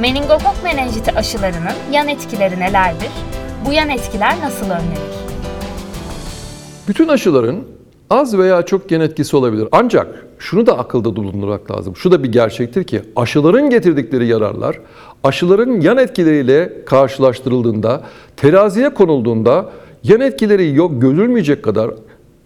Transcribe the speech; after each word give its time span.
Meningokok 0.00 0.54
menenjiti 0.64 1.12
aşılarının 1.12 1.92
yan 1.92 2.08
etkileri 2.08 2.60
nelerdir? 2.60 3.08
Bu 3.66 3.72
yan 3.72 3.88
etkiler 3.88 4.34
nasıl 4.42 4.64
önlenir? 4.64 5.14
Bütün 6.88 7.08
aşıların 7.08 7.56
az 8.10 8.38
veya 8.38 8.62
çok 8.62 8.88
gen 8.88 9.00
etkisi 9.00 9.36
olabilir. 9.36 9.68
Ancak 9.72 10.26
şunu 10.38 10.66
da 10.66 10.78
akılda 10.78 11.16
bulundurmak 11.16 11.70
lazım. 11.70 11.96
Şu 11.96 12.12
da 12.12 12.22
bir 12.22 12.32
gerçektir 12.32 12.84
ki 12.84 13.02
aşıların 13.16 13.70
getirdikleri 13.70 14.26
yararlar 14.26 14.80
aşıların 15.24 15.80
yan 15.80 15.98
etkileriyle 15.98 16.84
karşılaştırıldığında, 16.84 18.02
teraziye 18.36 18.94
konulduğunda 18.94 19.70
yan 20.04 20.20
etkileri 20.20 20.74
yok 20.74 21.02
görülmeyecek 21.02 21.62
kadar 21.62 21.90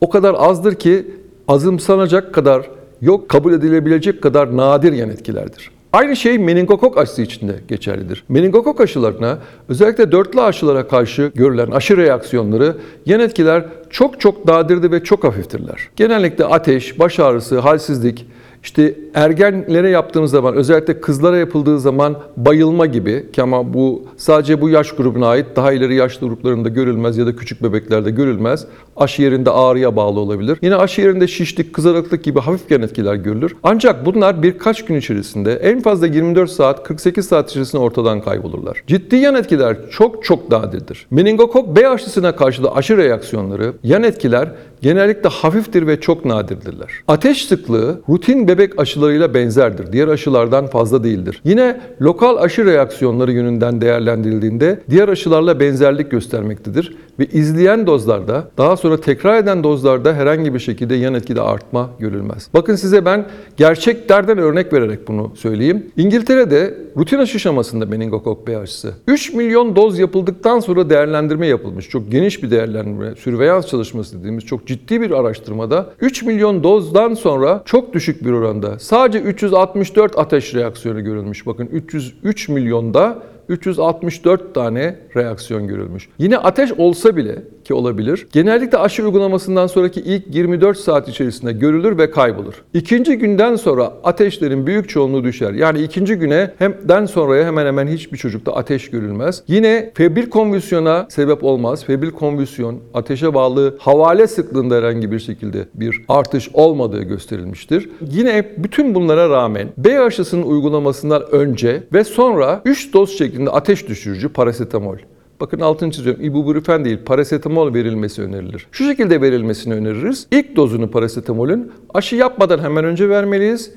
o 0.00 0.10
kadar 0.10 0.34
azdır 0.38 0.74
ki 0.74 1.06
azımsanacak 1.48 2.34
kadar 2.34 2.70
yok 3.00 3.28
kabul 3.28 3.52
edilebilecek 3.52 4.22
kadar 4.22 4.56
nadir 4.56 4.92
yan 4.92 5.10
etkilerdir. 5.10 5.81
Aynı 5.92 6.16
şey 6.16 6.38
meningokok 6.38 6.98
aşısı 6.98 7.22
için 7.22 7.48
de 7.48 7.54
geçerlidir. 7.68 8.24
Meningokok 8.28 8.80
aşılarına 8.80 9.38
özellikle 9.68 10.12
dörtlü 10.12 10.40
aşılara 10.40 10.88
karşı 10.88 11.32
görülen 11.34 11.70
aşı 11.70 11.96
reaksiyonları 11.96 12.76
yan 13.06 13.20
etkiler 13.20 13.64
çok 13.90 14.20
çok 14.20 14.46
nadirdir 14.46 14.90
ve 14.90 15.04
çok 15.04 15.24
hafiftirler. 15.24 15.88
Genellikle 15.96 16.44
ateş, 16.44 16.98
baş 16.98 17.20
ağrısı, 17.20 17.58
halsizlik, 17.58 18.26
işte 18.62 18.94
ergenlere 19.14 19.88
yaptığımız 19.88 20.30
zaman 20.30 20.54
özellikle 20.54 21.00
kızlara 21.00 21.36
yapıldığı 21.36 21.80
zaman 21.80 22.16
bayılma 22.36 22.86
gibi 22.86 23.32
ki 23.32 23.42
ama 23.42 23.74
bu 23.74 24.04
sadece 24.16 24.60
bu 24.60 24.68
yaş 24.68 24.92
grubuna 24.92 25.28
ait 25.28 25.46
daha 25.56 25.72
ileri 25.72 25.94
yaş 25.94 26.18
gruplarında 26.18 26.68
görülmez 26.68 27.18
ya 27.18 27.26
da 27.26 27.36
küçük 27.36 27.62
bebeklerde 27.62 28.10
görülmez. 28.10 28.66
Aşı 28.96 29.22
yerinde 29.22 29.50
ağrıya 29.50 29.96
bağlı 29.96 30.20
olabilir. 30.20 30.58
Yine 30.62 30.76
aşı 30.76 31.00
yerinde 31.00 31.28
şişlik, 31.28 31.72
kızarıklık 31.72 32.24
gibi 32.24 32.40
hafif 32.40 32.70
yan 32.70 32.82
etkiler 32.82 33.14
görülür. 33.14 33.56
Ancak 33.62 34.06
bunlar 34.06 34.42
birkaç 34.42 34.84
gün 34.84 34.96
içerisinde 34.96 35.54
en 35.54 35.80
fazla 35.80 36.06
24 36.06 36.50
saat 36.50 36.84
48 36.84 37.26
saat 37.26 37.50
içerisinde 37.50 37.82
ortadan 37.82 38.20
kaybolurlar. 38.20 38.82
Ciddi 38.86 39.16
yan 39.16 39.34
etkiler 39.34 39.76
çok 39.90 40.24
çok 40.24 40.50
nadirdir. 40.50 41.06
Meningokok 41.10 41.76
B 41.76 41.88
aşısına 41.88 42.36
karşı 42.36 42.64
da 42.64 42.76
aşı 42.76 42.96
reaksiyonları, 42.96 43.72
yan 43.82 44.02
etkiler 44.02 44.48
genellikle 44.82 45.28
hafiftir 45.28 45.86
ve 45.86 46.00
çok 46.00 46.24
nadirdirler. 46.24 46.90
Ateş 47.08 47.44
sıklığı 47.44 48.00
rutin 48.08 48.48
bebek 48.48 48.80
aşılarıyla 48.80 49.34
benzerdir. 49.34 49.92
Diğer 49.92 50.08
aşılardan 50.08 50.66
fazla 50.66 51.04
değildir. 51.04 51.40
Yine 51.44 51.80
lokal 52.00 52.36
aşı 52.36 52.64
reaksiyonları 52.64 53.32
yönünden 53.32 53.80
değerlendirildiğinde 53.80 54.80
diğer 54.90 55.08
aşılarla 55.08 55.60
benzerlik 55.60 56.10
göstermektedir 56.10 56.96
ve 57.18 57.26
izleyen 57.26 57.86
dozlarda 57.86 58.48
daha 58.58 58.76
sonra 58.76 59.00
tekrar 59.00 59.38
eden 59.38 59.64
dozlarda 59.64 60.14
herhangi 60.14 60.54
bir 60.54 60.58
şekilde 60.58 60.94
yan 60.94 61.14
etkide 61.14 61.40
artma 61.40 61.90
görülmez. 61.98 62.48
Bakın 62.54 62.74
size 62.74 63.04
ben 63.04 63.26
gerçeklerden 63.56 64.38
örnek 64.38 64.72
vererek 64.72 65.08
bunu 65.08 65.32
söyleyeyim. 65.34 65.86
İngiltere'de 65.96 66.74
rutin 66.96 67.18
aşı 67.18 67.40
şamasında 67.40 67.86
meningokok 67.86 68.46
B 68.46 68.58
aşısı 68.58 68.94
3 69.08 69.32
milyon 69.32 69.76
doz 69.76 69.98
yapıldıktan 69.98 70.60
sonra 70.60 70.90
değerlendirme 70.90 71.46
yapılmış. 71.46 71.88
Çok 71.88 72.10
geniş 72.10 72.42
bir 72.42 72.50
değerlendirme, 72.50 73.14
sürveyans 73.16 73.66
çalışması 73.66 74.18
dediğimiz 74.18 74.44
çok 74.44 74.66
ciddi 74.72 75.00
bir 75.00 75.10
araştırmada 75.10 75.90
3 76.00 76.22
milyon 76.22 76.62
dozdan 76.62 77.14
sonra 77.14 77.62
çok 77.64 77.92
düşük 77.92 78.24
bir 78.24 78.30
oranda 78.30 78.78
sadece 78.78 79.18
364 79.18 80.18
ateş 80.18 80.54
reaksiyonu 80.54 81.04
görülmüş. 81.04 81.46
Bakın 81.46 81.66
303 81.66 82.48
milyonda 82.48 83.22
364 83.48 84.54
tane 84.54 84.96
reaksiyon 85.16 85.66
görülmüş. 85.66 86.08
Yine 86.18 86.38
ateş 86.38 86.72
olsa 86.72 87.16
bile 87.16 87.42
ki 87.64 87.74
olabilir. 87.74 88.26
Genellikle 88.32 88.78
aşı 88.78 89.04
uygulamasından 89.04 89.66
sonraki 89.66 90.00
ilk 90.00 90.34
24 90.34 90.78
saat 90.78 91.08
içerisinde 91.08 91.52
görülür 91.52 91.98
ve 91.98 92.10
kaybolur. 92.10 92.54
İkinci 92.74 93.18
günden 93.18 93.56
sonra 93.56 93.92
ateşlerin 94.04 94.66
büyük 94.66 94.88
çoğunluğu 94.88 95.24
düşer. 95.24 95.52
Yani 95.52 95.82
ikinci 95.82 96.14
güne 96.14 96.50
hemden 96.58 97.06
sonraya 97.06 97.46
hemen 97.46 97.66
hemen 97.66 97.86
hiçbir 97.86 98.18
çocukta 98.18 98.52
ateş 98.52 98.90
görülmez. 98.90 99.42
Yine 99.48 99.90
febril 99.94 100.30
konvülsiyona 100.30 101.06
sebep 101.10 101.44
olmaz. 101.44 101.84
Febril 101.84 102.10
konvülsiyon 102.10 102.80
ateşe 102.94 103.34
bağlı 103.34 103.76
havale 103.78 104.26
sıklığında 104.26 104.74
herhangi 104.74 105.12
bir 105.12 105.18
şekilde 105.18 105.68
bir 105.74 106.04
artış 106.08 106.48
olmadığı 106.52 107.02
gösterilmiştir. 107.02 107.90
Yine 108.00 108.52
bütün 108.58 108.94
bunlara 108.94 109.28
rağmen 109.28 109.68
B 109.78 110.00
aşısının 110.00 110.42
uygulamasından 110.42 111.22
önce 111.32 111.82
ve 111.92 112.04
sonra 112.04 112.62
3 112.64 112.94
doz 112.94 113.18
şeklinde 113.18 113.31
ateş 113.50 113.88
düşürücü 113.88 114.28
parasetamol 114.28 114.96
Bakın 115.42 115.60
altını 115.60 115.90
çiziyorum. 115.90 116.24
İbuprofen 116.24 116.84
değil, 116.84 116.98
parasetamol 117.04 117.74
verilmesi 117.74 118.22
önerilir. 118.22 118.66
Şu 118.72 118.84
şekilde 118.84 119.20
verilmesini 119.20 119.74
öneririz. 119.74 120.26
İlk 120.30 120.56
dozunu 120.56 120.90
parasetamolün 120.90 121.72
aşı 121.94 122.16
yapmadan 122.16 122.58
hemen 122.58 122.84
önce 122.84 123.08
vermeliyiz. 123.08 123.70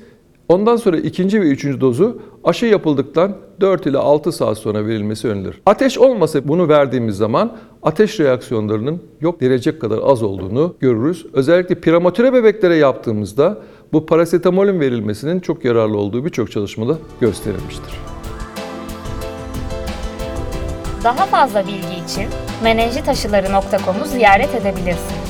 Ondan 0.48 0.76
sonra 0.76 0.96
ikinci 0.96 1.40
ve 1.40 1.44
üçüncü 1.44 1.80
dozu 1.80 2.22
aşı 2.44 2.66
yapıldıktan 2.66 3.36
4 3.60 3.86
ile 3.86 3.98
6 3.98 4.32
saat 4.32 4.58
sonra 4.58 4.86
verilmesi 4.86 5.28
önerilir. 5.28 5.60
Ateş 5.66 5.98
olmasa 5.98 6.48
bunu 6.48 6.68
verdiğimiz 6.68 7.16
zaman 7.16 7.56
ateş 7.82 8.20
reaksiyonlarının 8.20 9.02
yok 9.20 9.40
derecek 9.40 9.80
kadar 9.80 9.98
az 10.02 10.22
olduğunu 10.22 10.74
görürüz. 10.80 11.26
Özellikle 11.32 11.74
prematüre 11.74 12.32
bebeklere 12.32 12.76
yaptığımızda 12.76 13.58
bu 13.92 14.06
parasetamolün 14.06 14.80
verilmesinin 14.80 15.40
çok 15.40 15.64
yararlı 15.64 15.96
olduğu 15.96 16.24
birçok 16.24 16.50
çalışmada 16.50 16.98
gösterilmiştir. 17.20 18.15
Daha 21.06 21.26
fazla 21.26 21.66
bilgi 21.66 21.94
için 22.06 22.28
menenjitaşıları.com'u 22.62 24.04
ziyaret 24.04 24.54
edebilirsiniz. 24.54 25.25